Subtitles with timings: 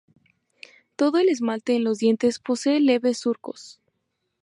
[0.95, 3.79] Todo el esmalte en los dientes posee leves surcos.